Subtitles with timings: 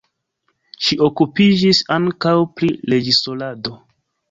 [0.85, 3.79] Ŝi okupiĝis ankaŭ pri reĝisorado.